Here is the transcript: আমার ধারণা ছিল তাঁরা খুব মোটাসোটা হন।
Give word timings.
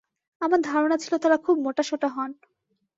আমার 0.41 0.59
ধারণা 0.61 0.97
ছিল 0.97 1.13
তাঁরা 1.17 1.37
খুব 1.37 1.55
মোটাসোটা 1.59 2.07
হন। 2.07 2.31